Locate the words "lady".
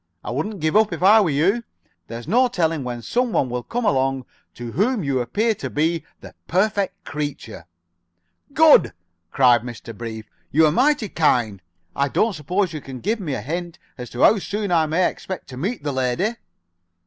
15.93-16.33